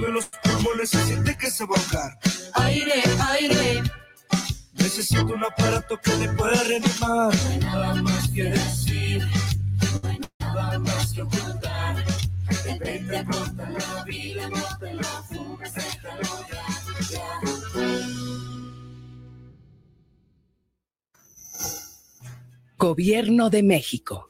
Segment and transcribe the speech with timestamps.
[0.00, 2.18] mueve los pulmones, se siente que se va a ahogar.
[2.54, 3.82] Aire, aire.
[4.74, 7.34] Necesito un aparato que le pueda reanimar.
[7.34, 9.26] No hay nada más que decir.
[10.02, 12.04] No hay nada más que ocultar.
[12.64, 16.64] Detente pronto la vida, no te la fumes, déjalo ya,
[17.10, 17.40] ya.
[22.78, 24.29] Gobierno de México.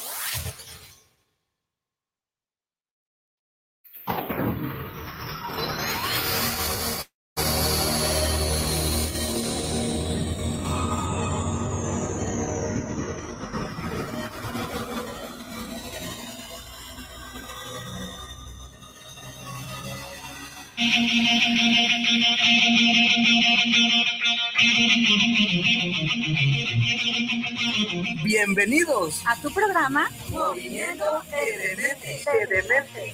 [28.23, 33.13] Bienvenidos a tu programa Movimiento Edemente.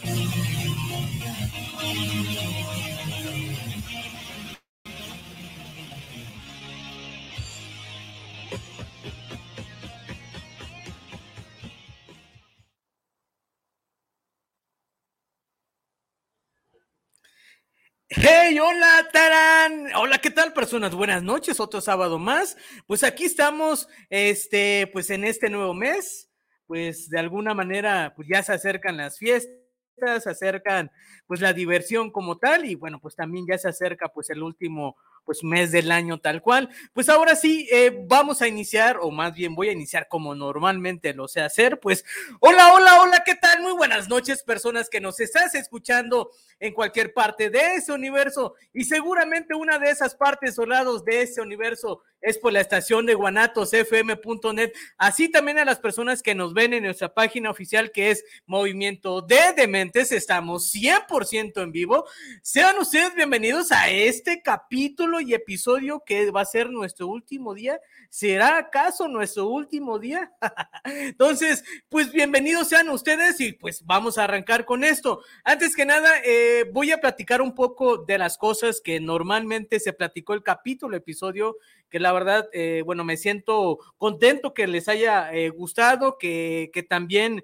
[18.30, 19.88] Hey, hola, Tarán.
[19.95, 20.94] Hola, ¿qué tal, personas?
[20.94, 22.58] Buenas noches, otro sábado más.
[22.86, 26.30] Pues aquí estamos, este, pues en este nuevo mes,
[26.66, 30.92] pues de alguna manera, pues ya se acercan las fiestas, se acercan,
[31.25, 34.98] pues la diversión como tal, y bueno, pues también ya se acerca, pues el último,
[35.28, 36.70] pues mes del año tal cual.
[36.94, 41.14] Pues ahora sí, eh, vamos a iniciar, o más bien voy a iniciar como normalmente
[41.14, 41.81] lo sé hacer.
[41.81, 42.06] Pues
[42.39, 43.61] hola, hola, hola, ¿qué tal?
[43.61, 48.55] Muy buenas noches, personas que nos estás escuchando en cualquier parte de ese universo.
[48.73, 53.05] Y seguramente una de esas partes o lados de ese universo es por la estación
[53.05, 54.72] de guanatosfm.net.
[54.98, 59.21] Así también a las personas que nos ven en nuestra página oficial que es Movimiento
[59.21, 60.11] de Dementes.
[60.11, 62.05] Estamos 100% en vivo.
[62.42, 67.80] Sean ustedes bienvenidos a este capítulo y episodio que va a ser nuestro último día.
[68.10, 70.32] ¿Será acaso nuestro último día?
[70.86, 75.22] Entonces, pues bienvenidos sean ustedes y pues vamos a arrancar con esto.
[75.44, 79.94] Antes que nada, eh, voy a platicar un poco de las cosas que normalmente se
[79.94, 81.58] platicó el capítulo, episodio,
[81.89, 86.83] que la verdad, eh, bueno, me siento contento que les haya eh, gustado, que, que
[86.83, 87.44] también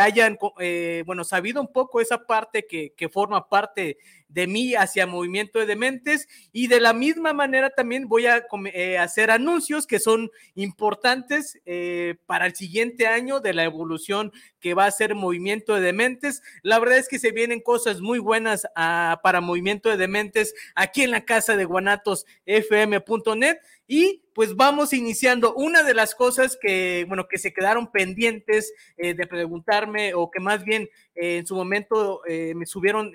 [0.00, 0.38] hayan,
[1.04, 3.98] bueno, sabido un poco esa parte que, que, forma parte
[4.34, 8.98] de mí hacia Movimiento de Dementes y de la misma manera también voy a eh,
[8.98, 14.86] hacer anuncios que son importantes eh, para el siguiente año de la evolución que va
[14.86, 16.42] a ser Movimiento de Dementes.
[16.62, 21.02] La verdad es que se vienen cosas muy buenas a, para Movimiento de Dementes aquí
[21.02, 25.54] en la casa de guanatosfm.net y pues vamos iniciando.
[25.54, 30.40] Una de las cosas que, bueno, que se quedaron pendientes eh, de preguntarme o que
[30.40, 33.12] más bien en su momento me subieron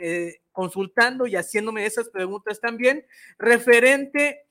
[0.60, 3.06] consultando y haciéndome esas preguntas también,
[3.38, 4.46] referente,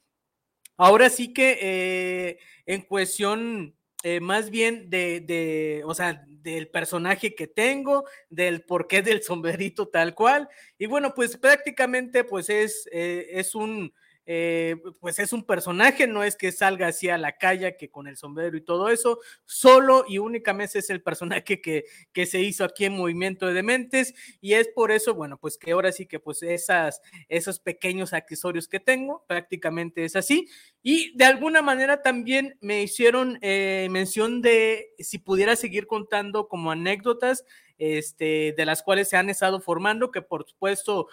[0.79, 3.75] ahora sí que eh, en cuestión
[4.23, 10.15] más bien de, de, o sea, del personaje que tengo, del porqué del sombrerito tal
[10.15, 10.49] cual.
[10.79, 13.93] Y bueno, pues prácticamente pues es, es un
[14.31, 18.07] eh, pues es un personaje, no es que salga así a la calle, que con
[18.07, 22.63] el sombrero y todo eso, solo y únicamente es el personaje que, que se hizo
[22.63, 24.13] aquí en Movimiento de Dementes
[24.43, 27.01] y es por eso, bueno, pues que ahora sí que pues esas,
[27.31, 30.47] esos pequeños accesorios que tengo, prácticamente es así.
[30.83, 36.71] Y de alguna manera también me hicieron eh, mención de si pudiera seguir contando como
[36.71, 37.47] anécdotas
[37.79, 41.07] este, de las cuales se han estado formando, que por supuesto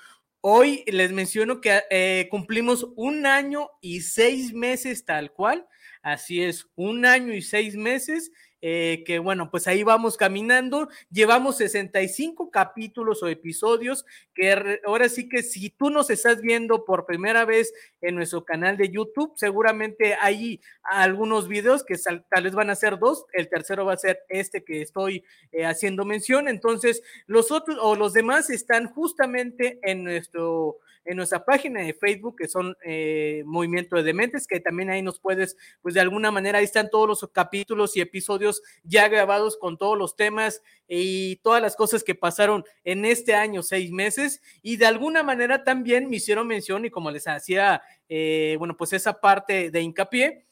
[0.48, 5.68] Hoy les menciono que eh, cumplimos un año y seis meses tal cual.
[6.04, 8.32] Así es, un año y seis meses
[8.68, 10.90] eh, que bueno, pues ahí vamos caminando.
[11.12, 17.06] Llevamos 65 capítulos o episodios que ahora sí que si tú nos estás viendo por
[17.06, 17.72] primera vez
[18.02, 21.94] en nuestro canal de YouTube, seguramente hay algunos videos que
[22.28, 25.64] tal vez van a ser dos, el tercero va a ser este que estoy eh,
[25.68, 31.82] haciendo mención, entonces los otros o los demás están justamente en nuestro en nuestra página
[31.82, 36.02] de Facebook, que son eh, Movimiento de Dementes, que también ahí nos puedes, pues de
[36.02, 40.62] alguna manera, ahí están todos los capítulos y episodios ya grabados con todos los temas
[40.88, 45.64] y todas las cosas que pasaron en este año, seis meses, y de alguna manera
[45.64, 50.46] también me hicieron mención y como les hacía, eh, bueno, pues esa parte de hincapié,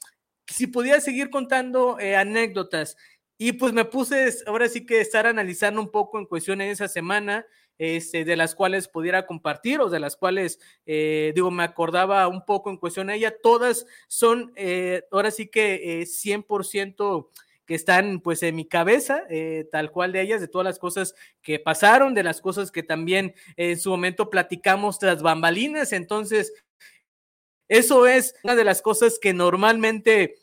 [0.47, 2.95] si podía seguir contando eh, anécdotas.
[3.37, 6.87] Y pues me puse ahora sí que estar analizando un poco en cuestión en esa
[6.87, 7.45] semana,
[7.83, 12.45] este, de las cuales pudiera compartir o de las cuales, eh, digo, me acordaba un
[12.45, 17.29] poco en cuestión a ella, todas son, eh, ahora sí que 100%
[17.65, 19.23] que están pues en mi cabeza,
[19.71, 23.35] tal cual de ellas, de todas las cosas que pasaron, de las cosas que también
[23.55, 25.93] en su momento platicamos tras bambalinas.
[25.93, 26.53] Entonces,
[27.69, 30.35] eso es una de las cosas que normalmente,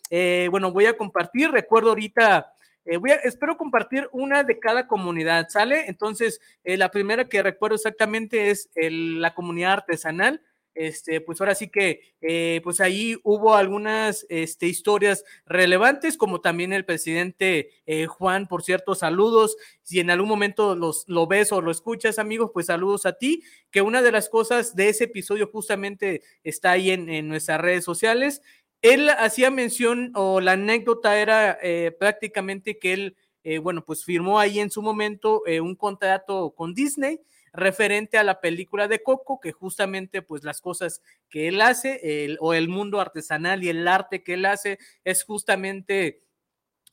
[0.50, 1.50] bueno, voy a compartir.
[1.50, 2.54] Recuerdo ahorita
[2.90, 5.84] eh, voy a, espero compartir una de cada comunidad, ¿sale?
[5.86, 10.42] Entonces, eh, la primera que recuerdo exactamente es la comunidad artesanal.
[10.74, 16.72] Este, pues ahora sí que, eh, pues ahí hubo algunas este, historias relevantes, como también
[16.72, 17.70] el presidente
[18.08, 19.56] Juan, por cierto, saludos.
[19.82, 23.44] Si en algún momento los, lo ves o lo escuchas, amigos, pues saludos a ti,
[23.70, 27.84] que una de las cosas de ese episodio justamente está ahí en, en nuestras redes
[27.84, 28.42] sociales.
[28.82, 34.38] Él hacía mención, o la anécdota era eh, prácticamente que él, eh, bueno, pues firmó
[34.38, 37.20] ahí en su momento eh, un contrato con Disney
[37.52, 42.54] referente a la película de Coco, que justamente pues las cosas que él hace, o
[42.54, 46.20] el mundo artesanal y el arte que él hace, es justamente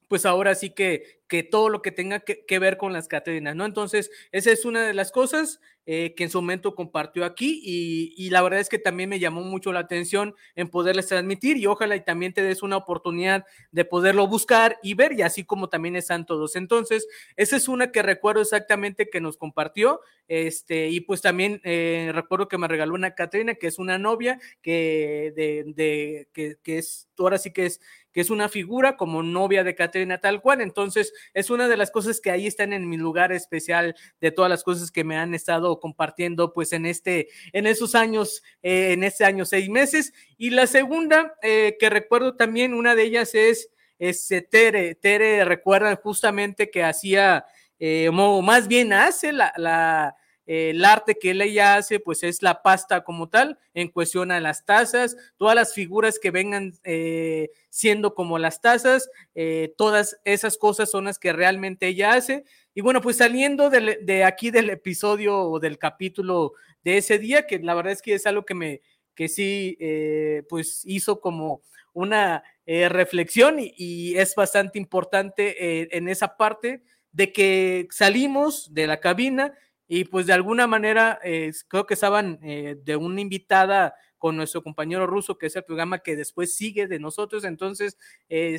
[0.08, 3.66] pues ahora sí que, que todo lo que tenga que, ver con las Catrinas, ¿no?
[3.66, 8.30] Entonces, esa es una de las cosas eh, que en su momento compartió aquí y,
[8.30, 11.96] la verdad es que también me llamó mucho la atención en poderles transmitir y ojalá
[11.96, 15.96] y también te des una oportunidad de poderlo buscar y ver y así como también
[15.96, 16.58] están todos.
[16.58, 17.08] Entonces,
[17.38, 22.50] esa es una que recuerdo exactamente que nos compartió, este, y pues también eh, recuerdo
[22.50, 27.08] que me regaló una Catrina, que es una novia que, de, de que, que es,
[27.18, 27.80] ahora sí que es
[28.18, 30.62] que es una figura como novia de Caterina tal cual.
[30.62, 34.50] Entonces, es una de las cosas que ahí están en mi lugar especial de todas
[34.50, 39.04] las cosas que me han estado compartiendo pues en este, en esos años, eh, en
[39.04, 40.14] este año seis meses.
[40.38, 43.70] Y la segunda eh, que recuerdo también, una de ellas es,
[44.00, 44.96] es Tere.
[44.96, 47.46] Tere, recuerdan justamente que hacía,
[47.80, 50.16] eh, o más bien hace la, la
[50.48, 54.66] el arte que ella hace, pues es la pasta como tal, en cuestión a las
[54.66, 60.90] tazas, todas las figuras que vengan eh, siendo como las tazas, eh, todas esas cosas
[60.90, 62.46] son las que realmente ella hace.
[62.74, 67.60] Y bueno, pues saliendo de, aquí del episodio o del capítulo de ese día, que
[67.60, 68.82] la verdad es que es algo que me,
[69.16, 71.62] que sí, eh, pues hizo como
[71.94, 76.84] una reflexión y, es bastante importante en esa parte
[77.14, 79.54] de que salimos de la cabina,
[79.88, 84.64] y pues de alguna manera eh, creo que estaban eh, de una invitada con nuestro
[84.64, 87.44] compañero ruso, que es el programa que después sigue de nosotros.
[87.44, 87.98] Entonces
[88.30, 88.58] eh,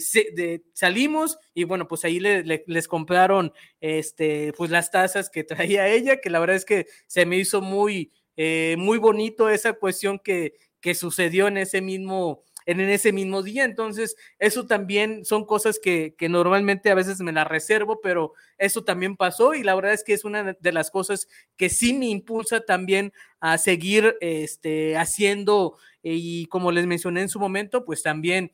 [0.73, 6.31] salimos y bueno, pues ahí les compraron este, pues las tazas que traía ella, que
[6.31, 8.13] la verdad es que se me hizo muy,
[8.77, 13.65] muy bonito esa cuestión que, que sucedió en ese mismo en ese mismo día.
[13.65, 19.17] Entonces, eso también son cosas que, normalmente a veces me las reservo, pero eso también
[19.17, 22.61] pasó y la verdad es que es una de las cosas que sí me impulsa
[22.61, 28.53] también a seguir este, haciendo y como les mencioné en su momento, pues también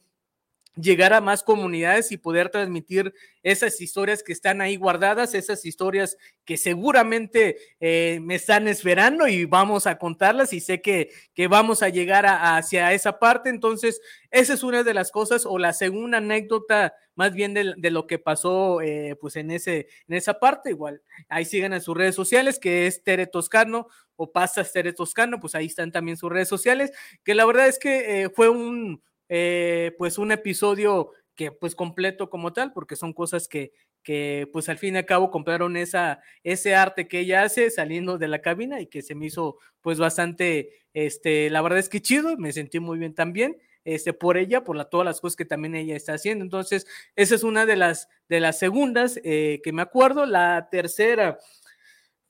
[0.76, 6.16] llegar a más comunidades y poder transmitir esas historias que están ahí guardadas, esas historias
[6.44, 11.82] que seguramente eh, me están esperando y vamos a contarlas y sé que, que vamos
[11.82, 13.50] a llegar hacia esa parte.
[13.50, 14.00] Entonces,
[14.30, 18.18] esa es una de las cosas o la segunda anécdota más bien de, lo que
[18.18, 20.70] pasó eh, pues en, ese, en esa parte.
[20.70, 23.86] Igual, ahí sigan en sus redes sociales, que es Tere Toscano
[24.16, 26.92] o Pasas Tere Toscano, pues ahí están también sus redes sociales,
[27.24, 29.02] que la verdad es que eh, fue un
[29.36, 33.72] eh, pues un episodio que pues completo como tal, porque son cosas que,
[34.04, 38.16] que pues al fin y al cabo compraron esa, ese arte que ella hace saliendo
[38.16, 42.00] de la cabina y que se me hizo pues bastante, este, la verdad es que
[42.00, 43.58] chido, me sentí muy bien también.
[43.84, 46.44] Este, por ella, por la, todas las cosas que también ella está haciendo.
[46.44, 46.86] Entonces,
[47.16, 50.26] esa es una de las, de las segundas eh, que me acuerdo.
[50.26, 51.38] La tercera,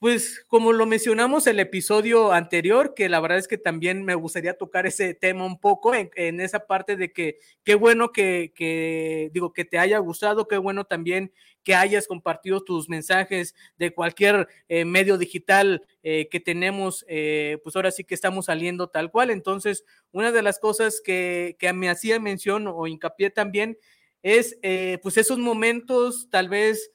[0.04, 4.52] pues como lo mencionamos el episodio anterior, que la verdad es que también me gustaría
[4.52, 9.64] tocar ese tema un poco en, esa parte de que qué bueno que, digo, que
[9.64, 11.32] te haya gustado, qué bueno también
[11.62, 17.74] que hayas compartido tus mensajes de cualquier eh, medio digital eh, que tenemos, eh, pues
[17.74, 19.30] ahora sí que estamos saliendo tal cual.
[19.30, 23.78] Entonces, una de las cosas que, que me hacía mención o hincapié también
[24.22, 24.58] es
[25.02, 26.90] pues esos momentos, tal vez,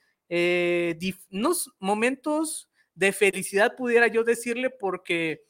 [1.31, 2.68] unos momentos
[2.99, 5.45] de felicidad, pudiera yo decirle, porque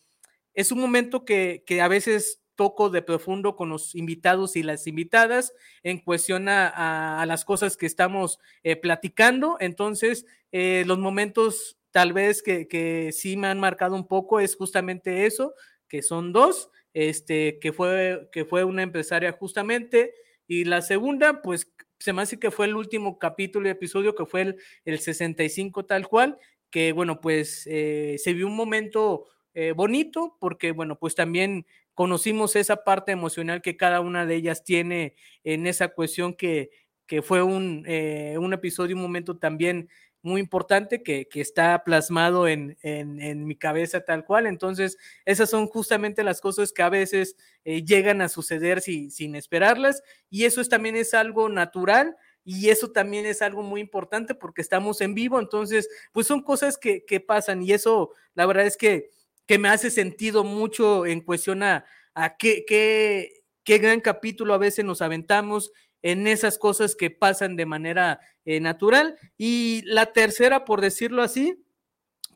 [0.53, 5.53] es un momento que, a veces toco de profundo con los invitados y las invitadas
[5.81, 9.57] en cuestión a, las cosas que estamos eh, platicando.
[9.59, 14.55] Entonces, eh, los momentos tal vez que, que, sí me han marcado un poco es
[14.55, 15.55] justamente eso,
[15.87, 20.13] que son dos, este, que fue, que fue una empresaria justamente,
[20.45, 24.25] y la segunda, pues se me hace que fue el último capítulo y episodio, que
[24.25, 26.37] fue el, el 65 tal cual,
[26.69, 32.55] que bueno, pues eh, se vio un momento eh, bonito porque bueno, pues también conocimos
[32.55, 36.69] esa parte emocional que cada una de ellas tiene en esa cuestión que,
[37.07, 39.89] que fue un, eh, un episodio, un momento también
[40.21, 44.47] muy importante que, que está plasmado en, en, mi cabeza tal cual.
[44.47, 50.03] Entonces, esas son justamente las cosas que a veces llegan a suceder si, sin esperarlas
[50.29, 52.17] y eso es, también es algo natural
[52.51, 56.79] y eso también es algo muy importante porque estamos en vivo, entonces, pues son cosas
[56.79, 59.11] que, que pasan y eso, la verdad es que,
[59.45, 64.57] que me hace sentido mucho en cuestión a, a qué, qué, qué gran capítulo a
[64.57, 69.15] veces nos aventamos en esas cosas que pasan de manera eh, natural.
[69.37, 71.63] Y la tercera, por decirlo así,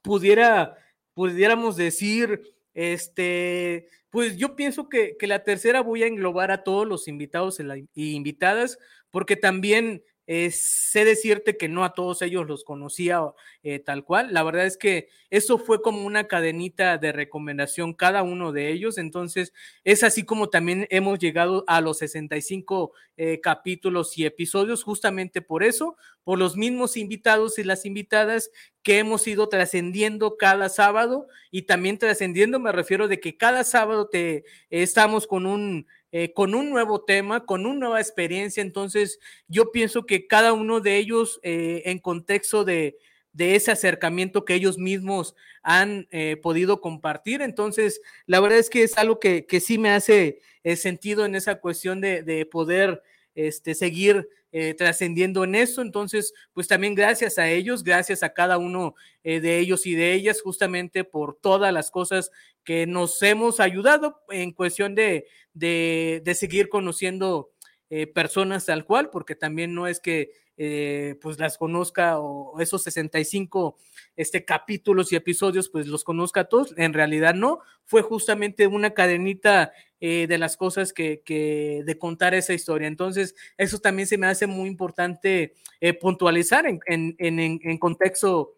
[0.04, 0.78] pudiera,
[1.16, 2.40] pudiéramos decir,
[2.76, 7.60] este, pues yo pienso que, que, la tercera voy a englobar a todos los invitados
[7.96, 8.78] y invitadas,
[9.14, 13.22] porque también eh, sé decirte que no a todos ellos los conocía
[13.62, 14.34] eh, tal cual.
[14.34, 18.98] La verdad es que eso fue como una cadenita de recomendación cada uno de ellos.
[18.98, 19.54] Entonces,
[19.84, 25.62] es así como también hemos llegado a los 65 eh, capítulos y episodios, justamente por
[25.62, 28.50] eso, por los mismos invitados y las invitadas
[28.82, 34.08] que hemos ido trascendiendo cada sábado y también trascendiendo, me refiero de que cada sábado
[34.10, 38.62] te estamos con un eh, con un nuevo tema, con una nueva experiencia.
[38.62, 43.00] Entonces, yo pienso que cada uno de ellos, eh, en contexto de,
[43.36, 48.96] ese acercamiento que ellos mismos han eh, podido compartir, entonces, la verdad es que es
[48.96, 50.40] algo que, sí me hace
[50.76, 53.02] sentido en esa cuestión de, de poder
[53.34, 55.82] este, seguir eh, trascendiendo en eso.
[55.82, 60.14] Entonces, pues también gracias a ellos, gracias a cada uno eh, de ellos y de
[60.14, 62.32] ellas, justamente por todas las cosas
[62.64, 67.52] que nos hemos ayudado en cuestión de, de, de seguir conociendo
[67.90, 72.84] eh, personas tal cual, porque también no es que eh, pues las conozca o esos
[72.84, 73.76] 65
[74.16, 78.94] este, capítulos y episodios pues los conozca a todos, en realidad no, fue justamente una
[78.94, 82.88] cadenita eh, de las cosas que, que, de contar esa historia.
[82.88, 88.58] Entonces, eso también se me hace muy importante eh, puntualizar en, en, en, en, contexto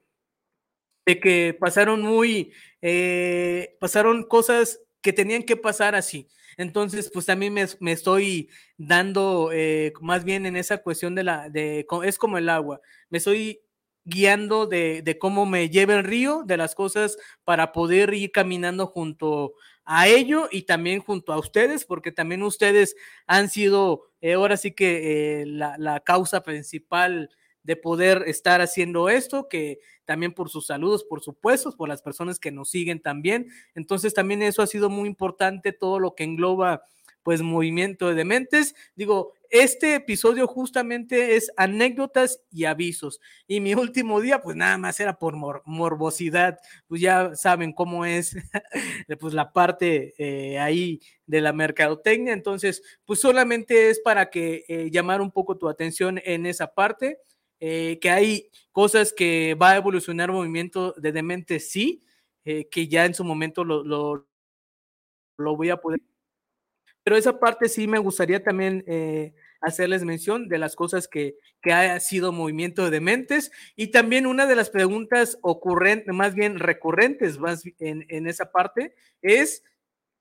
[1.06, 2.52] de que pasaron muy,
[3.80, 6.28] pasaron cosas que tenían que pasar así.
[6.58, 11.48] Entonces, pues también me, me estoy dando eh, más bien en esa cuestión de la,
[11.48, 12.82] de, es como el agua,
[13.12, 13.62] me estoy
[14.04, 18.88] guiando de, de, cómo me lleva el río, de las cosas para poder ir caminando
[18.88, 22.96] junto a ello y también junto a ustedes, porque también ustedes
[23.28, 27.30] han sido, eh, ahora sí que eh, la, la, causa principal
[27.62, 32.40] de poder estar haciendo esto, que también por sus saludos, por supuesto, por las personas
[32.40, 33.48] que nos siguen también.
[33.74, 36.84] Entonces también eso ha sido muy importante, todo lo que engloba
[37.26, 38.76] pues movimiento de dementes.
[38.96, 43.20] Digo, este episodio justamente es anécdotas y avisos.
[43.48, 46.60] Y mi último día, pues nada más era por mor morbosidad.
[46.88, 48.36] Pues ya saben cómo es
[49.20, 52.32] pues la parte eh, ahí de la mercadotecnia.
[52.32, 57.18] Entonces, pues solamente es para que eh, llamar un poco tu atención en esa parte.
[57.60, 62.04] Eh, que hay cosas que va a evolucionar movimiento de demente, sí,
[62.44, 66.02] eh, que ya en su momento lo, lo, voy a poder.
[67.04, 71.72] Pero esa parte sí me gustaría también eh, hacerles mención de las cosas que, que
[71.72, 77.40] ha sido movimiento de dementes y también una de las preguntas ocurrentes, más bien recurrentes
[77.40, 79.64] más en, en esa parte es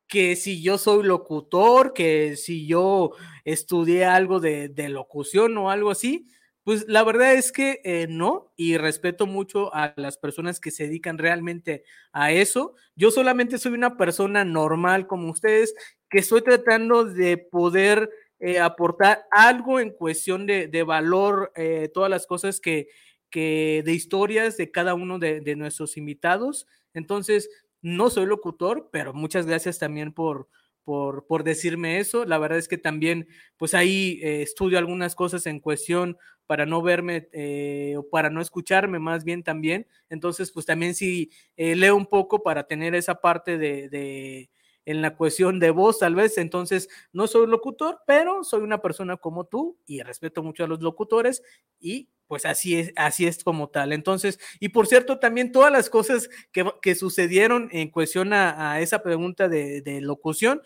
[0.09, 3.13] que si yo soy locutor, que si yo
[3.45, 6.29] estudié algo de, de locución o algo así,
[6.65, 10.85] pues la verdad es que eh, no, y respeto mucho a las personas que se
[10.85, 12.75] dedican realmente a eso.
[12.97, 15.75] Yo solamente soy una persona normal como ustedes,
[16.09, 22.09] que estoy tratando de poder eh, aportar algo en cuestión de, de valor, eh, todas
[22.09, 22.89] las cosas que,
[23.31, 26.67] que, de historias de cada uno de, de nuestros invitados.
[26.95, 27.51] Entonces,
[27.83, 30.49] no soy locutor, pero muchas gracias también por,
[30.85, 32.25] por, por, decirme eso.
[32.25, 33.27] La verdad es que también,
[33.57, 38.41] pues ahí eh, estudio algunas cosas en cuestión para no verme eh, o para no
[38.41, 39.87] escucharme más bien también.
[40.11, 44.51] Entonces, pues también sí eh, leo un poco para tener esa parte de, de,
[44.87, 46.39] en la cuestión de voz, tal vez.
[46.39, 50.81] Entonces, no soy locutor, pero soy una persona como tú y respeto mucho a los
[50.81, 51.43] locutores
[51.81, 53.93] y pues así es, así es como tal.
[53.93, 59.03] Entonces, y por cierto, también todas las cosas que, que sucedieron en cuestión a, esa
[59.03, 60.63] pregunta de, de locución,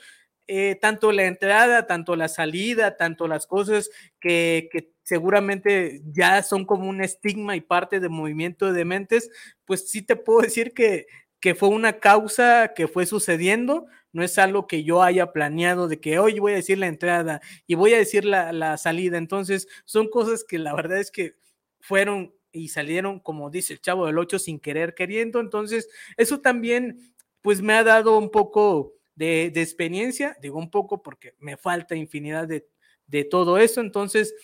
[0.47, 6.65] eh, tanto la entrada, tanto la salida, tanto las cosas que, que, seguramente ya son
[6.65, 9.31] como un estigma y parte del movimiento de mentes,
[9.65, 11.07] pues sí te puedo decir que,
[11.41, 16.01] que fue una causa que fue sucediendo, no es algo que yo haya planeado de
[16.01, 19.19] que hoy voy a decir la entrada y voy a decir la, la salida.
[19.19, 21.37] Entonces, son cosas que la verdad es que
[21.81, 25.41] fueron y salieron, como dice el chavo del 8, sin querer queriendo.
[25.41, 31.35] Entonces, eso también, pues me ha dado un poco de, experiencia, digo un poco porque
[31.39, 32.67] me falta infinidad de,
[33.07, 33.81] de todo eso.
[33.81, 34.35] Entonces,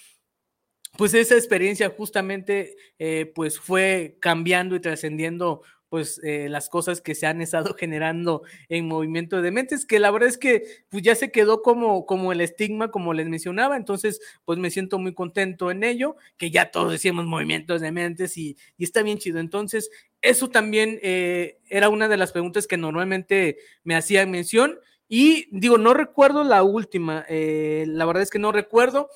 [0.97, 5.63] pues esa experiencia justamente eh, pues fue cambiando y trascendiendo
[5.95, 10.11] pues eh, las cosas que se han estado generando en movimiento de mentes, que la
[10.11, 14.21] verdad es que pues ya se quedó como, como el estigma, como les mencionaba, entonces
[14.45, 18.57] pues me siento muy contento en ello, que ya todos decíamos movimientos de mentes y,
[18.77, 19.39] está bien chido.
[19.39, 19.89] Entonces,
[20.21, 25.79] eso también eh, era una de las preguntas que normalmente me hacían mención y digo,
[25.79, 29.11] no recuerdo la última, eh, la verdad es que no recuerdo,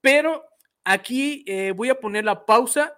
[0.00, 0.44] pero
[0.84, 1.44] aquí
[1.74, 2.96] voy a poner la pausa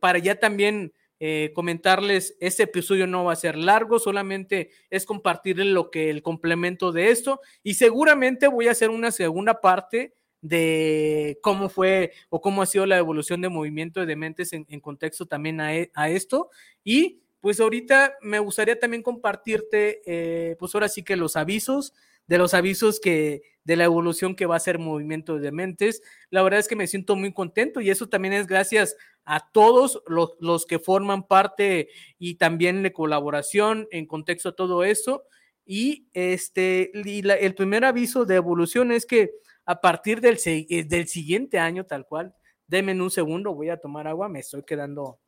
[0.00, 5.66] para ya también eh, comentarles, este episodio no va a ser largo, solamente es compartirles
[5.66, 11.38] lo que el complemento de esto y seguramente voy a hacer una segunda parte de
[11.42, 15.60] cómo fue o cómo ha sido la evolución de movimiento de mentes en, contexto también
[15.60, 16.50] e, a, esto
[16.84, 21.94] y pues ahorita me gustaría también compartirte eh, pues ahora sí que los avisos
[22.28, 26.00] de los avisos que de la evolución que va a ser Movimiento de Mentes.
[26.30, 30.02] La verdad es que me siento muy contento y eso también es gracias a todos
[30.06, 35.24] los, que forman parte y también de colaboración en contexto a todo eso.
[35.66, 39.32] Y este el primer aviso de evolución es que
[39.66, 42.34] a partir del, eh, del siguiente año, tal cual,
[42.66, 45.20] denme un segundo, voy a tomar agua, me estoy quedando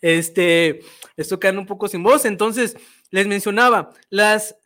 [0.00, 0.80] Este,
[1.16, 2.24] esto quedando un poco sin voz.
[2.24, 2.76] Entonces,
[3.10, 4.56] les mencionaba, las,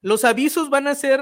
[0.00, 1.20] los avisos van a ser,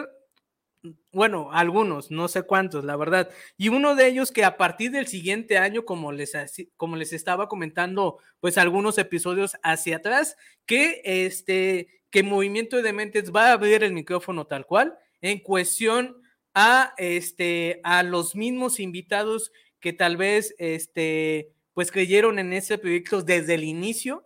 [1.13, 3.31] bueno, algunos, no sé cuántos, la verdad.
[3.57, 6.33] Y uno de ellos que a partir del siguiente año, como les,
[6.77, 13.33] como les estaba comentando, pues algunos episodios hacia atrás, que este, que Movimiento de Mentes
[13.33, 16.23] va a abrir el micrófono tal cual, en cuestión
[16.55, 23.23] a, este, a los mismos invitados que tal vez, este, pues creyeron en ese proyecto
[23.23, 24.25] desde el inicio.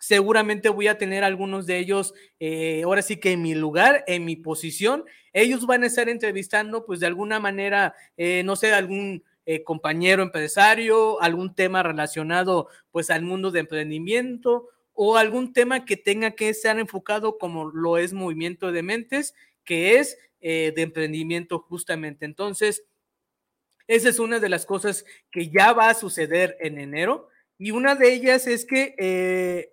[0.00, 4.24] Seguramente voy a tener algunos de ellos, eh, ahora sí que en mi lugar, en
[4.24, 5.04] mi posición.
[5.32, 10.22] Ellos van a estar entrevistando, pues de alguna manera, eh, no sé, algún eh, compañero
[10.22, 16.50] empresario, algún tema relacionado, pues al mundo de emprendimiento o algún tema que tenga que
[16.50, 22.24] estar enfocado como lo es movimiento de mentes, que es de emprendimiento justamente.
[22.24, 22.84] Entonces,
[23.90, 27.28] esa es una de las cosas que ya va a suceder en enero.
[27.58, 29.72] Y una de ellas es que eh,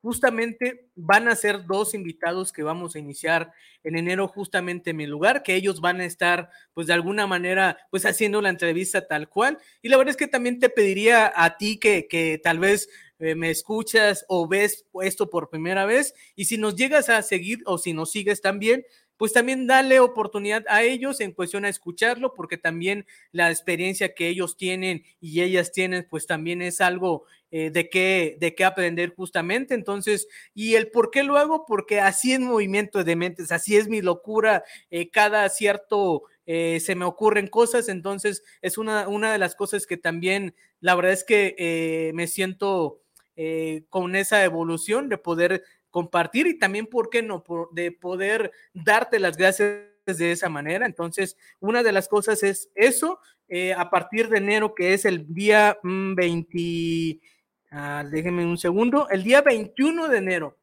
[0.00, 3.52] justamente van a ser dos invitados que vamos a iniciar
[3.82, 7.76] en enero justamente en mi lugar, que ellos van a estar pues de alguna manera
[7.90, 9.58] pues haciendo la entrevista tal cual.
[9.82, 13.34] Y la verdad es que también te pediría a ti que, que tal vez eh,
[13.34, 17.78] me escuchas o ves esto por primera vez y si nos llegas a seguir o
[17.78, 18.84] si nos sigues también,
[19.16, 24.28] pues también dale oportunidad a ellos en cuestión a escucharlo, porque también la experiencia que
[24.28, 29.14] ellos tienen y ellas tienen, pues también es algo eh, de, qué, de qué aprender
[29.14, 29.74] justamente.
[29.74, 31.64] Entonces, ¿y el por qué lo hago?
[31.66, 36.24] Porque así es movimiento de mentes, así es mi locura, eh, cada cierto...
[36.48, 40.94] Eh, se me ocurren cosas, entonces es una, una de las cosas que también, la
[40.94, 43.00] verdad es que me siento
[43.90, 47.42] con esa evolución de poder compartir y también, ¿por qué no?
[47.72, 50.86] de poder darte las gracias de esa manera.
[50.86, 53.18] Entonces, una de las cosas es eso,
[53.48, 57.20] eh, a partir de enero, que es el día 20, mm,
[57.70, 60.58] ah, déjenme un segundo, el día 21 de enero,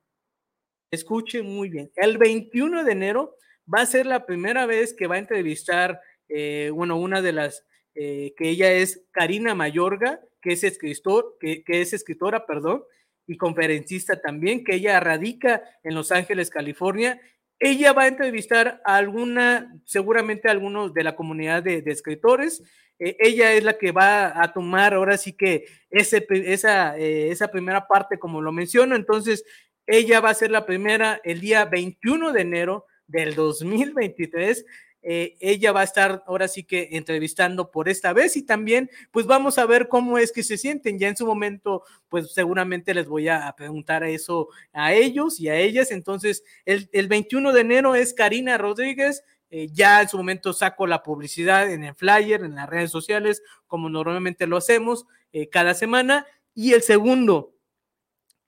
[0.92, 3.36] escuchen muy bien, el 21 de enero
[3.74, 7.66] va a ser la primera vez que va a entrevistar, eh, bueno, una de las,
[7.96, 12.84] eh, que ella es Karina Mayorga, que es escritor, que, es escritora, perdón,
[13.26, 17.20] y conferencista también, que ella radica en Los Ángeles, California.
[17.58, 22.62] Ella va a entrevistar a alguna, seguramente a algunos de la comunidad de, escritores.
[23.00, 27.48] Eh, ella es la que va a tomar ahora sí que ese, esa, eh, esa
[27.48, 28.98] primera parte, como lo menciono.
[28.98, 29.46] Entonces,
[29.88, 34.66] ella va a ser la primera el día 21 de enero del 2023
[35.06, 39.26] eh, ella va a estar ahora sí que entrevistando por esta vez y también pues
[39.26, 40.98] vamos a ver cómo es que se sienten.
[40.98, 45.56] Ya en su momento pues seguramente les voy a preguntar eso a ellos y a
[45.56, 45.92] ellas.
[45.92, 49.24] Entonces el, 21 de enero es Karina Rodríguez.
[49.50, 53.44] Eh, ya en su momento saco la publicidad en el flyer, en las redes sociales,
[53.68, 56.26] como normalmente lo hacemos eh, cada semana.
[56.56, 57.54] Y el segundo,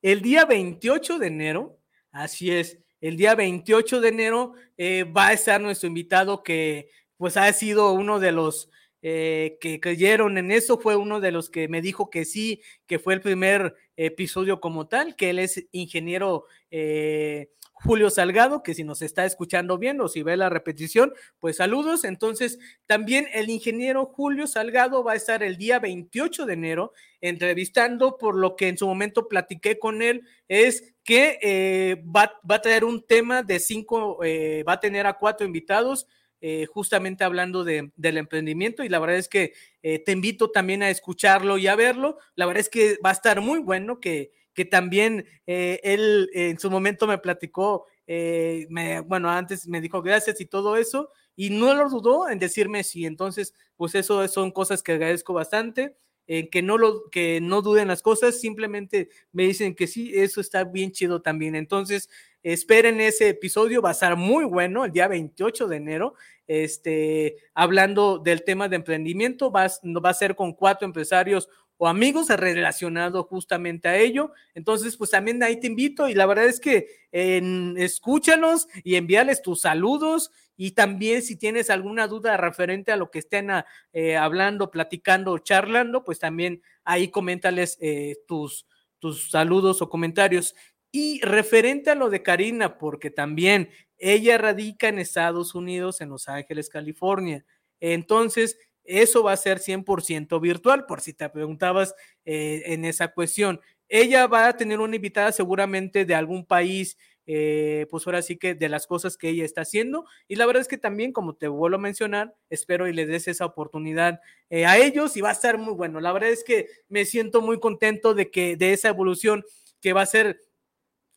[0.02, 1.80] el día 28 de enero,
[2.12, 7.38] así es, el día 28 de enero eh, va a estar nuestro invitado que pues
[7.38, 8.70] ha sido uno de los
[9.04, 12.98] eh, que creyeron en eso, fue uno de los que me dijo que sí, que
[12.98, 17.52] fue el primer episodio como tal, que él es ingeniero eh,
[17.86, 22.04] Julio Salgado, que si nos está escuchando bien o si ve la repetición, pues saludos.
[22.04, 28.18] Entonces, también el ingeniero Julio Salgado va a estar el día 28 de enero entrevistando,
[28.18, 32.86] por lo que en su momento platiqué con él, es que eh, va, a traer
[32.86, 36.08] un tema de cinco, eh, va a tener a cuatro invitados.
[36.42, 40.92] Eh, justamente hablando de, del emprendimiento y la verdad es que te invito también a
[40.92, 42.20] escucharlo y a verlo.
[42.36, 46.58] La verdad es que va a estar muy bueno, que, que también eh, él en
[46.58, 51.50] su momento me platicó, eh, me, bueno, antes me dijo gracias y todo eso, y
[51.52, 53.06] no lo dudó en decirme sí.
[53.06, 55.96] Entonces, pues eso son cosas que agradezco bastante.
[56.28, 60.42] Eh, que no lo que no duden las cosas, simplemente me dicen que sí, eso
[60.42, 61.54] está bien chido también.
[61.54, 62.10] Entonces,
[62.42, 66.16] esperen ese episodio, va a estar muy bueno el día 28 de enero,
[66.48, 69.68] este, hablando del tema de emprendimiento, va,
[70.04, 74.32] va a ser con cuatro empresarios o amigos relacionados justamente a ello.
[74.54, 79.62] Entonces, pues también ahí te invito y la verdad es que escúchanos y envíales tus
[79.62, 84.72] saludos y también si tienes alguna duda referente a lo que estén ah, eh, hablando,
[84.72, 88.66] platicando, charlando, pues también ahí coméntales eh, tus,
[89.00, 90.56] tus saludos o comentarios.
[90.92, 96.30] Y referente a lo de Karina, porque también ella radica en Estados Unidos, en Los
[96.30, 97.46] Ángeles, California.
[97.82, 101.96] Entonces, eso va a ser 100% virtual, por si te preguntabas
[102.26, 103.60] eh, en esa cuestión.
[103.88, 108.54] Ella va a tener una invitada seguramente de algún país, eh, pues ahora sí que
[108.56, 110.06] de las cosas que ella está haciendo.
[110.28, 113.28] Y la verdad es que también, como te vuelvo a mencionar, espero y le des
[113.28, 114.20] esa oportunidad
[114.50, 116.00] eh, a ellos y va a estar muy bueno.
[116.00, 119.44] La verdad es que me siento muy contento de que de esa evolución
[119.82, 120.40] que va a ser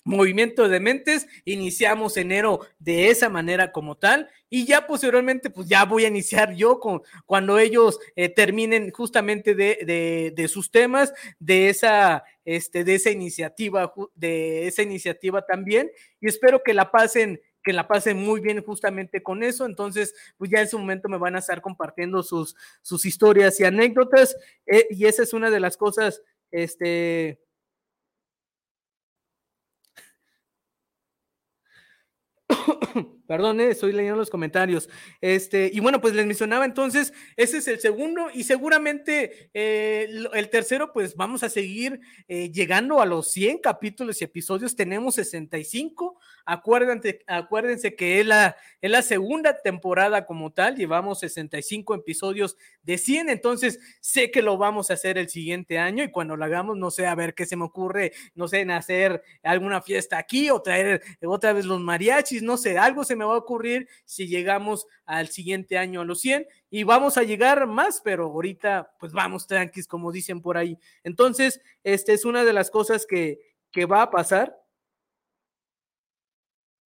[0.04, 5.84] movimiento de mentes, iniciamos enero de esa manera como tal y ya posteriormente pues ya
[5.84, 11.68] voy a iniciar yo con cuando ellos eh, terminen justamente de, de, sus temas, de
[11.68, 17.74] esa, este, de esa iniciativa, de esa iniciativa también y espero que la pasen que
[17.74, 19.66] la pasen muy bien justamente con eso.
[19.66, 23.64] Entonces, pues ya en su momento me van a estar compartiendo sus, sus historias y
[23.64, 24.36] anécdotas.
[24.64, 27.40] Eh, y esa es una de las cosas, este,
[33.26, 34.88] Perdón, eh, estoy leyendo los comentarios.
[35.20, 40.50] Este, y bueno, pues les mencionaba entonces, ese es el segundo y seguramente eh, el
[40.50, 44.76] tercero, pues vamos a seguir eh, llegando a los 100 capítulos y episodios.
[44.76, 46.18] Tenemos 65.
[46.50, 50.76] Acuérdense, acuérdense que es la, es la segunda temporada como tal.
[50.76, 53.28] Llevamos 65 episodios de 100.
[53.28, 56.90] Entonces, sé que lo vamos a hacer el siguiente año y cuando lo hagamos, no
[56.90, 61.02] sé, a ver qué se me ocurre, no sé, hacer alguna fiesta aquí o traer
[61.22, 65.28] otra vez los mariachis, no sé, algo se me va a ocurrir si llegamos al
[65.28, 69.86] siguiente año a los 100 y vamos a llegar más, pero ahorita pues vamos tranquis,
[69.86, 70.78] como dicen por ahí.
[71.04, 73.38] Entonces, esta es una de las cosas que,
[73.70, 74.56] que va a pasar.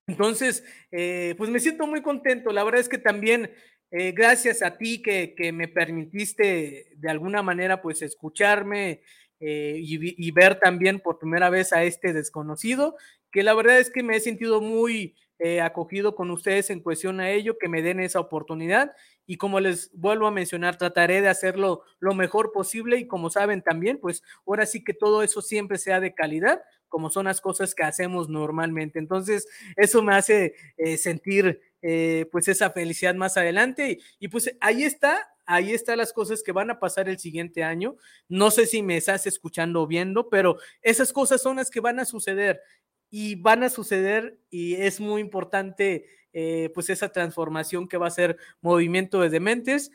[0.06, 2.52] Entonces, eh, pues me siento muy contento.
[2.52, 3.50] La verdad es que también
[3.90, 9.02] eh, gracias a ti que, que, me permitiste de alguna manera pues escucharme
[9.40, 12.96] eh, y, ver también por primera vez a este desconocido,
[13.30, 15.16] que la verdad es que me he sentido muy,
[15.60, 18.92] acogido con ustedes en cuestión a ello, que me den esa oportunidad
[19.26, 23.60] y como les vuelvo a mencionar, trataré de hacerlo lo mejor posible y como saben
[23.60, 26.62] también, pues ahora sí que todo eso siempre sea de calidad,
[26.92, 28.98] como son las cosas que hacemos normalmente.
[28.98, 34.84] Entonces, eso me hace eh, sentir eh, pues esa felicidad más adelante y, pues ahí
[34.84, 37.96] está, ahí están las cosas que van a pasar el siguiente año.
[38.28, 41.98] No sé si me estás escuchando o viendo, pero esas cosas son las que van
[41.98, 42.60] a suceder
[43.08, 48.10] y van a suceder y es muy importante eh, pues esa transformación que va a
[48.10, 49.90] ser movimiento de dementes,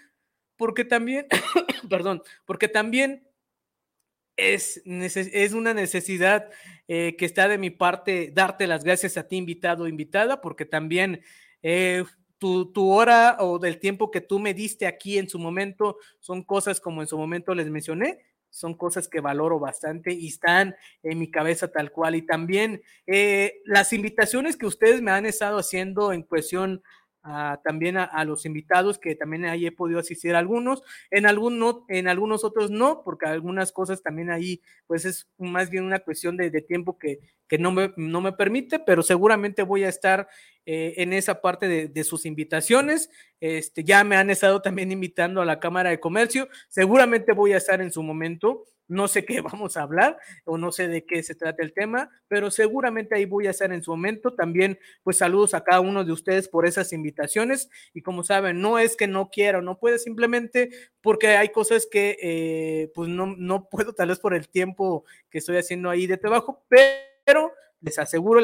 [0.55, 1.27] porque también,
[1.91, 3.27] perdón, porque también
[4.37, 6.49] es, es una necesidad
[6.87, 10.65] eh, que está de mi parte darte las gracias a ti invitado o invitada, porque
[10.65, 11.21] también
[11.63, 12.03] eh,
[12.37, 16.43] tu, tu, hora o del tiempo que tú me diste aquí en su momento son
[16.43, 18.19] cosas como en su momento les mencioné,
[18.49, 22.15] son cosas que valoro bastante y están en mi cabeza tal cual.
[22.15, 26.83] Y también eh, las invitaciones que ustedes me han estado haciendo en cuestión
[27.63, 32.07] también a, los invitados, que también ahí he podido asistir a algunos, en, algún en
[32.07, 36.49] algunos otros no, porque algunas cosas también ahí, pues es más bien una cuestión de,
[36.61, 40.27] tiempo que, que no, me, no me permite, pero seguramente voy a estar
[40.65, 43.09] eh, en esa parte de, de, sus invitaciones.
[43.39, 47.57] Este, ya me han estado también invitando a la Cámara de Comercio, seguramente voy a
[47.57, 51.23] estar en su momento no sé qué vamos a hablar o no sé de qué
[51.23, 54.33] se trata el tema, pero seguramente ahí voy a estar en su momento.
[54.33, 58.79] También, pues saludos a cada uno de ustedes por esas invitaciones y como saben, no
[58.79, 60.69] es que no quiera o no pueda, simplemente
[61.01, 65.39] porque hay cosas que eh, pues no, no puedo tal vez por el tiempo que
[65.39, 68.41] estoy haciendo ahí de trabajo, pero les aseguro,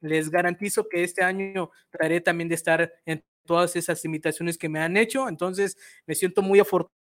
[0.00, 4.80] les garantizo que este año trataré también de estar en todas esas invitaciones que me
[4.80, 5.28] han hecho.
[5.28, 5.76] Entonces,
[6.06, 7.01] me siento muy afortunado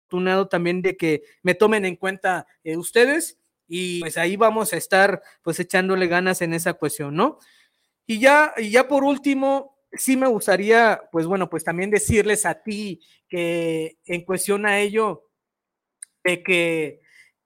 [0.49, 5.23] también de que me tomen en cuenta eh, ustedes y pues ahí vamos a estar
[5.43, 7.39] pues echándole ganas en esa cuestión, ¿no?
[8.07, 12.63] Y ya, y ya por último, sí me gustaría, pues bueno, pues también decirles a
[12.63, 15.29] ti que en cuestión a ello,
[16.25, 17.01] de que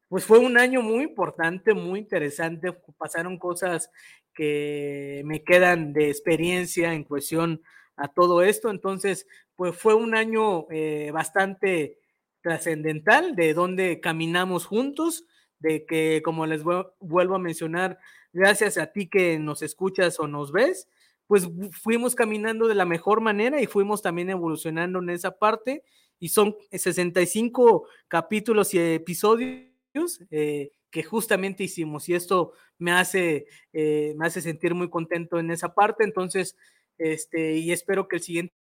[0.09, 3.91] pues fue un año muy importante, muy interesante, pasaron cosas
[4.35, 7.63] que me quedan de experiencia en cuestión
[7.97, 8.71] a todo esto.
[8.71, 11.99] Entonces, pues fue un año eh, bastante
[12.43, 15.25] trascendental de donde caminamos juntos,
[15.59, 17.99] de que, como les vuelvo a mencionar,
[18.33, 20.89] gracias a ti que nos escuchas o nos ves,
[21.27, 25.85] pues fuimos caminando de la mejor manera y fuimos también evolucionando en esa parte.
[26.19, 34.15] Y son 65 capítulos y episodios eh, que justamente hicimos y esto me hace, eh,
[34.17, 36.05] me hace sentir muy contento en esa parte.
[36.05, 36.57] Entonces,
[36.99, 38.55] este, y espero que el siguiente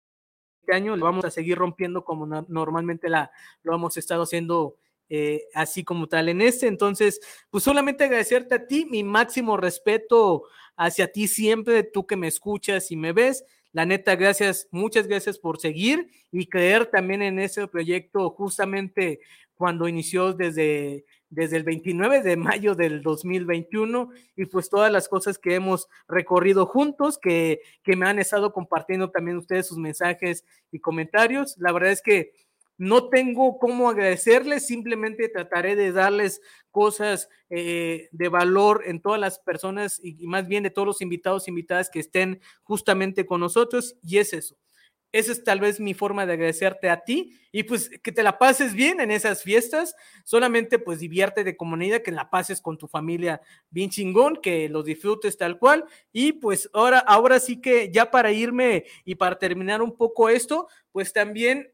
[0.75, 3.31] año lo vamos a seguir rompiendo como normalmente la,
[3.63, 4.77] lo hemos estado haciendo
[5.11, 6.67] eh, así como tal en este.
[6.67, 10.45] Entonces, pues solamente agradecerte a ti, mi máximo respeto
[10.77, 13.45] hacia ti siempre, tú que me escuchas y me ves.
[13.73, 19.21] La neta, gracias, muchas gracias por seguir y creer también en ese proyecto justamente
[19.59, 25.39] cuando inició desde desde el 29 de mayo del 2021 y pues todas las cosas
[25.39, 30.81] que hemos recorrido juntos, que, que me han estado compartiendo también ustedes sus mensajes y
[30.81, 31.57] comentarios.
[31.59, 32.33] La verdad es que
[32.79, 36.41] no tengo cómo agradecerles, simplemente trataré de darles
[36.71, 41.03] cosas eh, de valor en todas las personas y, y más bien de todos los
[41.03, 44.57] invitados e invitadas que estén justamente con nosotros y es eso
[45.13, 48.39] esa es tal vez mi forma de agradecerte a ti y pues que te la
[48.39, 49.95] pases bien en esas fiestas.
[50.25, 53.41] Solamente pues divierte de comunidad, que la pases con tu familia
[53.71, 55.85] bien chingón, que lo disfrutes tal cual.
[56.13, 60.69] Y pues ahora, ahora sí que ya para irme y para terminar un poco esto,
[60.93, 61.73] pues también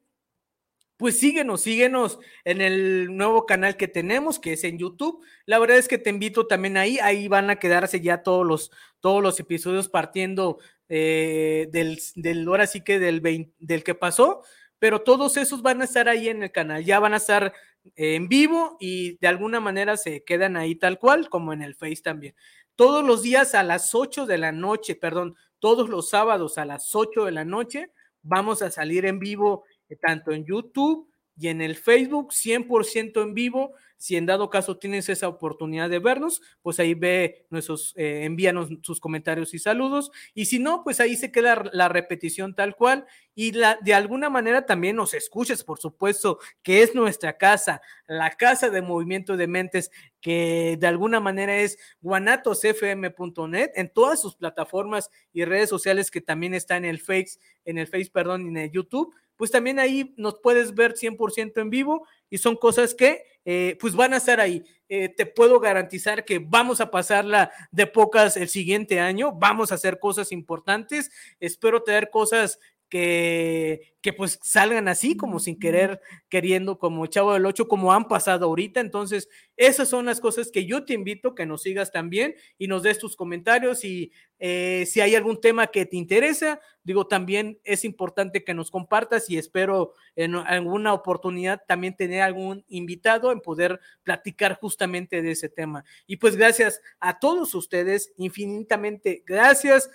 [0.97, 5.25] pues síguenos, síguenos en el nuevo canal que tenemos, que es en YouTube.
[5.45, 8.71] La verdad es que te invito también ahí, ahí van a quedarse ya todos los,
[9.01, 13.23] todos los episodios partiendo eh, del, ahora sí que del,
[13.59, 14.43] del que pasó,
[14.79, 17.53] pero todos esos van a estar ahí en el canal, ya van a estar
[17.97, 22.03] en vivo y de alguna manera se quedan ahí tal cual, como en el Face
[22.03, 22.35] también.
[22.77, 26.95] Todos los días a las 8 de la noche, perdón, todos los sábados a las
[26.95, 27.91] 8 de la noche,
[28.23, 33.35] vamos a salir en vivo eh, tanto en YouTube y en el Facebook, 100% en
[33.35, 33.75] vivo.
[33.97, 38.69] Si en dado caso tienes esa oportunidad de vernos, pues ahí ve nuestros, eh, envíanos
[38.83, 40.11] sus comentarios y saludos.
[40.35, 43.07] Y si no, pues ahí se queda la repetición tal cual.
[43.35, 48.31] Y la, de alguna manera también nos escuches, por supuesto, que es nuestra casa, la
[48.31, 55.11] casa de movimiento de mentes, que de alguna manera es guanatosfm.net en todas sus plataformas
[55.33, 58.71] y redes sociales que también está en el Face, en el Face, perdón, en el
[58.71, 63.77] YouTube pues también ahí nos puedes ver 100% en vivo y son cosas que eh,
[63.81, 64.65] pues van a estar ahí.
[64.89, 69.77] Eh, te puedo garantizar que vamos a pasarla de pocas el siguiente año, vamos a
[69.77, 72.59] hacer cosas importantes, espero tener cosas
[72.95, 78.07] que, que pues salgan así, como sin querer, queriendo, como Chavo del Ocho, como han
[78.07, 78.79] pasado ahorita.
[78.79, 82.85] Entonces, esas son las cosas que yo te invito que nos sigas también y nos
[82.85, 87.85] des tus comentarios y eh, si hay algún tema que te interesa, digo, también es
[87.85, 93.81] importante que nos compartas y espero en alguna oportunidad también tener algún invitado en poder
[94.05, 95.85] platicar justamente de ese tema.
[96.07, 99.91] Y pues gracias a todos ustedes, infinitamente gracias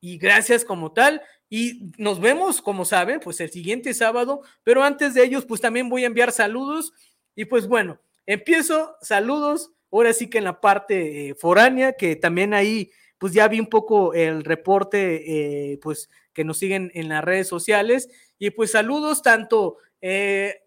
[0.00, 1.22] y gracias como tal.
[1.48, 5.88] Y nos vemos, como saben, pues el siguiente sábado, pero antes de ellos, pues también
[5.88, 6.92] voy a enviar saludos.
[7.34, 12.52] Y pues bueno, empiezo saludos, ahora sí que en la parte eh, foránea, que también
[12.52, 17.24] ahí, pues ya vi un poco el reporte, eh, pues que nos siguen en las
[17.24, 18.08] redes sociales.
[18.38, 20.62] Y pues saludos tanto, eh,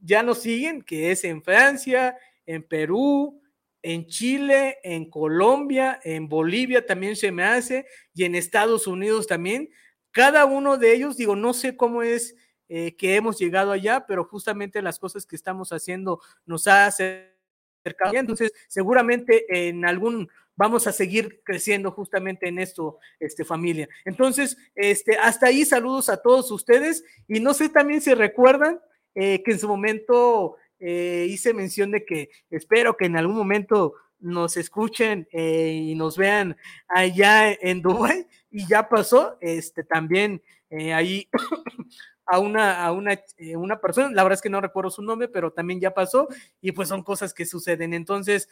[0.00, 3.40] ya nos siguen, que es en Francia, en Perú,
[3.82, 9.70] en Chile, en Colombia, en Bolivia también se me hace, y en Estados Unidos también.
[10.12, 12.36] Cada uno de ellos, digo, no sé cómo es
[12.68, 18.14] eh, que hemos llegado allá, pero justamente las cosas que estamos haciendo nos ha acercado.
[18.14, 23.88] Entonces, seguramente en algún vamos a seguir creciendo justamente en esto, este, familia.
[24.04, 28.80] Entonces, este, hasta ahí saludos a todos ustedes y no sé también si recuerdan
[29.14, 33.94] eh, que en su momento eh, hice mención de que espero que en algún momento
[34.22, 36.56] nos escuchen eh, y nos vean
[36.88, 41.28] allá en Dubai y ya pasó, este también eh, ahí
[42.26, 45.28] a una, a una, eh, una persona, la verdad es que no recuerdo su nombre,
[45.28, 46.28] pero también ya pasó
[46.60, 47.92] y pues son cosas que suceden.
[47.92, 48.48] Entonces,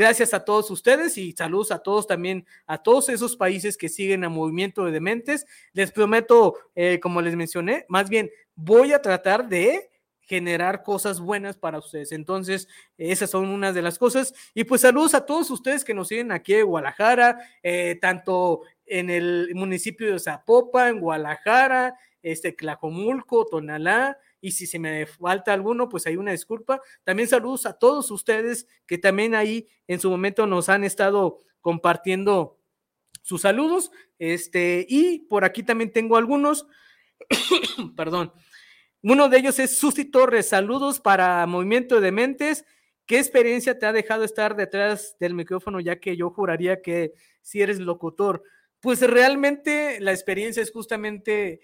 [0.00, 4.24] gracias a todos ustedes y saludos a todos también, a todos esos países que siguen
[4.24, 5.44] a Movimiento de Dementes.
[5.74, 9.89] Les prometo, eh, como les mencioné, más bien voy a tratar de
[10.30, 12.12] generar cosas buenas para ustedes.
[12.12, 14.32] Entonces, esas son unas de las cosas.
[14.54, 17.40] Y pues saludos a todos ustedes que nos siguen aquí en Guadalajara,
[18.00, 25.04] tanto en el municipio de Zapopan, en Guadalajara, este, Tlacomulco, Tonalá, y si se me
[25.06, 26.80] falta alguno, pues hay una disculpa.
[27.02, 32.56] También saludos a todos ustedes que también ahí en su momento nos han estado compartiendo
[33.22, 33.90] sus saludos.
[34.20, 36.68] Este, y por aquí también tengo algunos,
[37.96, 38.32] perdón.
[39.02, 40.50] Uno de ellos es Susi Torres.
[40.50, 42.66] Saludos para Movimiento de Mentes.
[43.06, 47.62] ¿Qué experiencia te ha dejado estar detrás del micrófono, ya que yo juraría que si
[47.62, 48.42] eres locutor?
[48.78, 51.60] Pues realmente la experiencia es justamente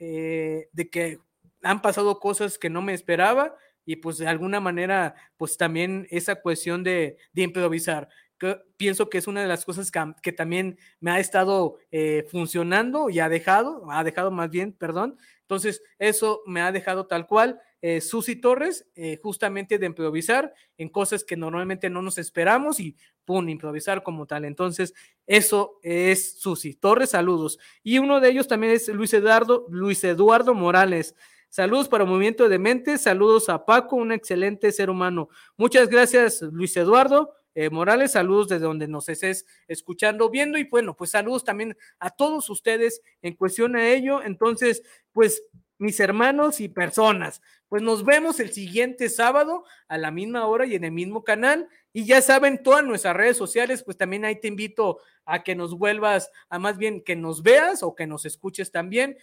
[0.00, 1.18] eh, de que
[1.62, 6.40] han pasado cosas que no me esperaba y pues de alguna manera, pues también esa
[6.42, 8.08] cuestión de, de improvisar.
[8.36, 13.10] Que pienso que es una de las cosas que, también me ha estado eh, funcionando
[13.10, 15.18] y ha dejado, ha dejado más bien, perdón.
[15.50, 17.60] Entonces, eso me ha dejado tal cual.
[17.82, 22.96] Eh, Susi Torres, eh, justamente de improvisar en cosas que normalmente no nos esperamos y
[23.24, 24.44] pum, improvisar como tal.
[24.44, 24.94] Entonces,
[25.26, 27.58] eso es Susi Torres, saludos.
[27.82, 31.16] Y uno de ellos también es Luis Eduardo, Luis Eduardo Morales.
[31.48, 35.30] Saludos para Movimiento de Mentes, saludos a Paco, un excelente ser humano.
[35.56, 37.34] Muchas gracias, Luis Eduardo.
[37.54, 42.10] Eh, Morales, saludos desde donde nos estés escuchando, viendo y bueno, pues saludos también a
[42.10, 44.22] todos ustedes en cuestión a ello.
[44.22, 44.82] Entonces,
[45.12, 45.42] pues
[45.78, 50.74] mis hermanos y personas, pues nos vemos el siguiente sábado a la misma hora y
[50.74, 51.68] en el mismo canal.
[51.92, 55.78] Y ya saben, todas nuestras redes sociales, pues también ahí te invito a que nos
[55.78, 59.16] vuelvas, a más bien que nos veas o que nos escuches también.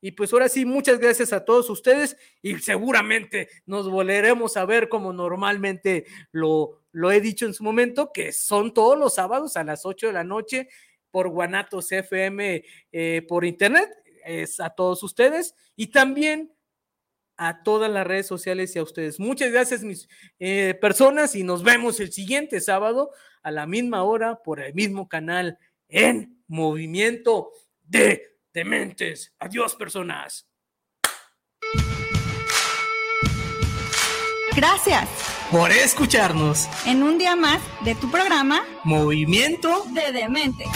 [0.00, 4.90] Y pues ahora sí, muchas gracias a todos ustedes y seguramente nos volveremos a ver
[4.90, 9.64] como normalmente lo, lo he dicho en su momento, que son todos los sábados a
[9.64, 10.68] las 8 de la noche
[11.10, 13.88] por Guanatos FM eh, por internet.
[14.24, 16.52] Es a todos ustedes y también
[17.36, 19.18] a todas las redes sociales y a ustedes.
[19.18, 20.08] Muchas gracias, mis
[20.38, 23.10] eh, personas, y nos vemos el siguiente sábado
[23.42, 25.58] a la misma hora por el mismo canal
[25.88, 27.50] en Movimiento
[27.82, 29.34] de dementes.
[29.38, 30.48] Adiós, personas.
[34.56, 35.08] Gracias
[35.50, 40.68] por escucharnos en un día más de tu programa Movimiento de Dementes.